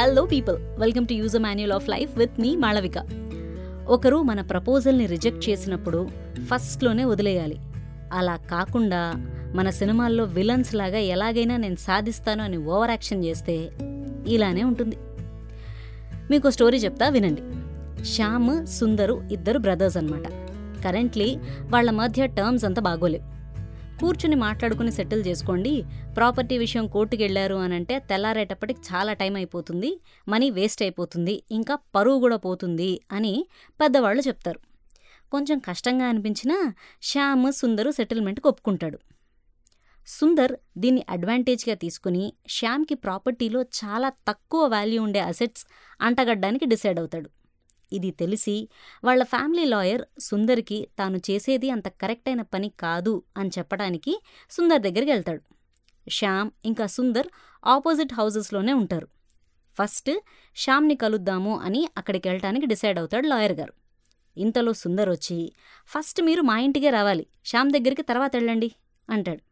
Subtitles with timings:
[0.00, 2.98] Hello people welcome to use manual of life with me Malavika
[3.88, 6.08] ఒకరు మన ప్రపోజల్ని reject చేసినప్పుడు
[6.44, 7.58] ఫస్ట్లోనే వదిలేయాలి.
[8.12, 9.12] అలా కాకుండా
[9.54, 13.70] మన సినిమాల్లో విలన్స్ లాగా ఎలాగైనా నేను సాధిస్తాను అని ఓవర్ యాక్షన్ చేస్తే
[14.26, 14.96] ఇలానే ఉంటుంది.
[16.30, 17.42] మీకు స్టోరీ చెప్తా వినండి.
[18.04, 20.28] శ్యామ్ సుందరు ఇద్దరు బ్రదర్స్ అనమాట
[20.84, 23.37] కరెంట్లీ వాళ్ళ మధ్య టర్మ్స్ అంతా బాగోలేవు.
[24.00, 25.84] కూర్చుని మాట్లాడుకుని సెటిల్ చేసుకోండి.
[26.16, 30.00] ప్రాపర్టీ విషయం కోర్టుకు వెళ్ళారు అని అంటే తెల్లారేటప్పటికి చాలా టైం అయిపోతుంది.
[30.28, 31.42] మనీ వేస్ట్ అయిపోతుంది.
[31.50, 33.46] ఇంకా పరువు కూడా పోతుంది అని
[33.80, 34.60] పెద్దవాళ్ళు చెప్తారు.
[35.32, 38.98] కొంచెం కష్టంగా అనిపించినా శ్యామ్ సుందరు సెటిల్మెంట్కి ఒప్పుకుంటాడు.
[40.06, 45.66] సుందర్ దీన్ని అడ్వాంటేజ్గా తీసుకుని శ్యామ్కి ప్రాపర్టీలో చాలా తక్కువ వాల్యూ ఉండే అసెట్స్
[46.00, 47.37] అంటగడ్డానికి డిసైడ్ అవుతాడు.
[47.92, 48.68] ఇది తెలిసి
[49.04, 55.10] వాళ్ళ ఫ్యామిలీ లాయర్ సుందర్కి తాను చేసేది అంత కరెక్ట్ అయిన పని కాదు అని చెప్పడానికి సుందర్ దగ్గరికి
[55.10, 55.42] వెళ్తాడు.
[56.10, 57.26] శ్యామ్ ఇంకా సుందర్
[57.66, 59.08] ఆపోజిట్ హౌజెస్లోనే ఉంటారు.
[59.78, 60.10] ఫస్ట్
[60.56, 63.72] శ్యామ్ని కలుద్దాము అని అక్కడికి వెళ్ళటానికి డిసైడ్ అవుతాడు లాయర్ గారు.
[64.36, 65.52] ఇంతలో సుందర్ వచ్చి
[65.86, 67.26] ఫస్ట్ మీరు మా ఇంటికే రావాలి.
[67.46, 68.72] శ్యామ్ దగ్గరికి తర్వాత వెళ్ళండి
[69.10, 69.42] అంటాడు.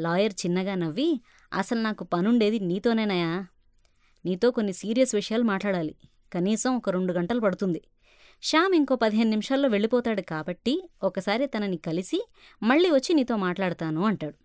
[0.00, 1.20] లాయర్ చిన్నగా నవ్వి
[1.52, 3.46] అసలు నాకు పనుండేది నీతోనేనయా?
[4.24, 5.94] నీతో కొన్ని సీరియస్ విషయాలు మాట్లాడాలి.
[6.36, 7.80] కనీసం ఒక రెండు గంటలు పడుతుంది.
[8.42, 12.28] శ్యామ్ ఇంకో పదిహేను నిమిషాల్లో వెళ్ళిపోతాడు కాబట్టి ఒకసారి తనని కలిసి
[12.62, 14.36] మళ్ళీ వచ్చి నీతో మాట్లాడతాను అంటాడు.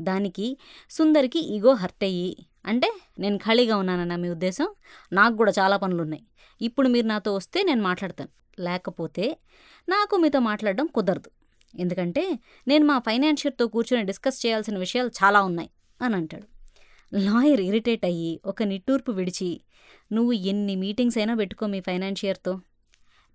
[0.00, 0.46] దానికి
[0.90, 4.68] సుందరికి ఈగో హర్ట్ అయ్యి అంటే నేను ఖాళీగా ఉన్నానన్న మీ ఉద్దేశం?
[5.12, 6.24] నాకు కూడా చాలా పనులున్నాయి.
[6.62, 8.62] ఇప్పుడు మీరు నాతో వస్తే నేను మాట్లాడతాను.
[8.62, 9.38] లేకపోతే
[9.88, 11.30] నాకు మీతో మాట్లాడడం కుదరదు.
[11.74, 15.70] ఎందుకంటే నేను మా ఫైనాన్షియర్తో కూర్చొని డిస్కస్ చేయాల్సిన విషయాలు చాలా ఉన్నాయి
[16.02, 16.51] అని అంటాడు.
[17.14, 19.60] లాయర్ ఇరిటేట్ అయ్యి ఒక నిట్టూర్పు విడిచి
[20.12, 22.60] నువ్వు ఎన్ని మీటింగ్స్ అయినా పెట్టుకో మీ ఫైనాన్షియర్తో.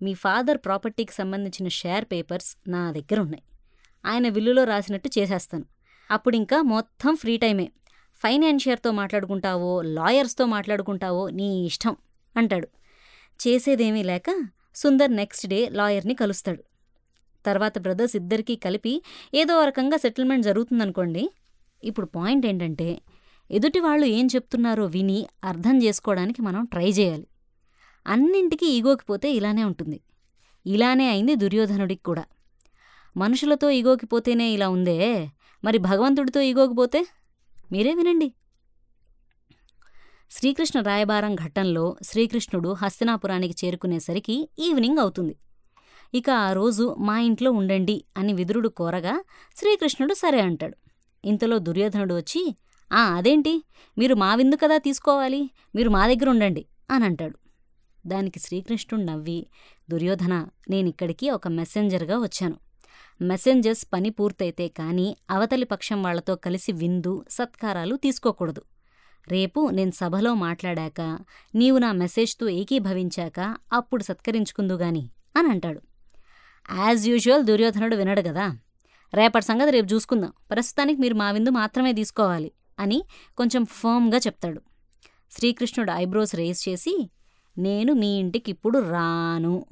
[0.02, 3.42] మీ ఫాదర్ ప్రాపర్టీకి సంబంధించిన షేర్ పేపర్స్ నా దగ్గర ఉన్నాయి.
[4.06, 5.64] ఆయన విల్లులో రాసినట్టు చేసేస్తాను.
[6.10, 7.72] అప్పుడు ఇంకా మొత్తం ఫ్రీ టైమే.
[8.16, 11.96] ఫైనాన్షియర్తో మాట్లాడుకుంటావో లాయర్స్తో మాట్లాడుకుంటావో నీ ఇష్టం
[12.36, 12.68] అంటాడు.
[13.48, 16.64] చేసేదేమీ లేక సుందర్ నెక్స్ట్ డే లాయర్ని కలుస్తాడు.
[17.46, 19.02] తర్వాత బ్రదర్స్ ఇద్దరికీ కలిపి
[19.34, 21.30] ఏదో రకంగా సెటిల్మెంట్ జరుగుతుందనుకోండి.
[21.84, 23.00] ఇప్పుడు పాయింట్ ఏంటంటే
[23.50, 27.26] ఎదుటివాళ్ళు ఏం చెప్తున్నారో విని అర్థం చేసుకోవడానికి మనం ట్రై చేయాలి.
[28.06, 30.00] అన్నింటికీ ఈగోకి పోతే ఇలానే ఉంటుంది.
[30.66, 32.24] ఇలానే అయింది దుర్యోధనుడికి కూడా.
[33.16, 35.30] మనుషులతో ఈగోకి పోతేనే ఇలా ఉందే.
[35.64, 37.06] మరి భగవంతుడితో ఈగోకి పోతే?
[37.72, 38.32] మీరే వినండి.
[40.30, 45.36] శ్రీకృష్ణ రాయబారం ఘట్టంలో శ్రీకృష్ణుడు హస్తినాపురానికి చేరుకునేసరికి ఈవినింగ్ అవుతుంది.
[46.14, 49.24] ఇక ఆ రోజు మా ఇంట్లో ఉండండి అని విదురుడు కోరగా
[49.56, 50.76] శ్రీకృష్ణుడు సరే అంటాడు.
[51.24, 52.56] ఇంతలో దుర్యోధనుడు వచ్చి
[52.90, 53.62] అదేంటి?
[53.98, 55.50] మీరు మా విందు కదా తీసుకోవాలి.
[55.74, 57.38] మీరు మా దగ్గర ఉండండి అని అంటాడు
[58.06, 59.46] దానికి శ్రీకృష్ణుడు నవ్వి
[59.90, 62.56] దుర్యోధన నేనిక్కడికి ఒక మెసెంజర్గా వచ్చాను.
[63.22, 68.62] మెసెంజర్స్ పని పూర్తయితే కానీ అవతలి పక్షం వాళ్ళతో కలిసి విందు సత్కారాలు తీసుకోకూడదు.
[69.28, 71.18] రేపు నేను సభలో మాట్లాడాక
[71.54, 75.80] నీవు నా మెసేజ్తో ఏకీభవించాక అప్పుడు సత్కరించుకుందుగాని అని అంటాడు
[76.78, 78.56] యాజ్ యూజువల్ దుర్యోధనుడు వినడు కదా
[79.14, 80.32] రేపటి సంగతి రేపు చూసుకుందాం.
[80.50, 82.52] ప్రస్తుతానికి మీరు మా విందు మాత్రమే తీసుకోవాలి.
[82.78, 83.02] అని
[83.38, 84.60] కొంచెం ఫర్మ్గా చెప్తాడు.
[85.30, 87.10] శ్రీకృష్ణుడు ఐబ్రోస్ రేస్ చేసి
[87.58, 89.66] నేను మీ ఇంటికి ఇప్పుడు రాను.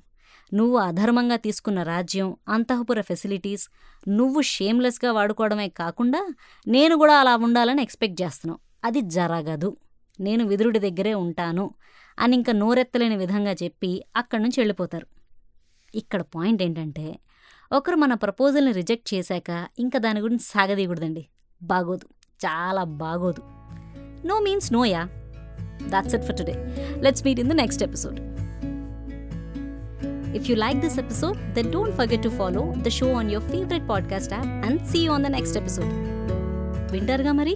[0.55, 3.69] నువ్వు అధర్మంగా తీసుకున్న రాజ్యం అంతఃపుర ఫెసిలిటీస్
[4.09, 6.34] నువ్వు షేమ్లెస్గా వాడుకోవడమే కాకుండా
[6.69, 8.59] నేను కూడా అలా ఉండాలని ఎక్స్పెక్ట్ చేస్తున్నావు.
[8.84, 9.77] అది జరగదు.
[10.21, 11.75] నేను విదురుడి దగ్గరే ఉంటాను
[12.19, 15.06] అని ఇంకా నోరెత్తలేని విధంగా చెప్పి అక్కడి నుంచి వెళ్ళిపోతారు.
[15.95, 17.19] ఇక్కడ పాయింట్ ఏంటంటే
[17.72, 21.27] ఒకరు మన ప్రపోజల్ని రిజెక్ట్ చేశాక ఇంకా దాని గురించి సాగదీయకూడదండి.
[21.62, 22.16] బాగోదు.
[22.44, 23.42] చాలా బాగోదు
[24.24, 25.02] no means Noah
[25.88, 26.56] that's it for today
[27.00, 28.19] let's meet in the next episode
[30.38, 33.86] If you like this episode, then don't forget to follow the show on your favorite
[33.86, 35.92] podcast app and see you on the next episode.
[36.92, 37.54] వింటారుగా మరి